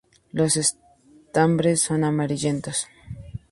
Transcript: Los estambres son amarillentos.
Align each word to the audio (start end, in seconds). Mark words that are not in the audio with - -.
Los 0.31 0.57
estambres 0.57 1.83
son 1.83 2.03
amarillentos. 2.03 2.87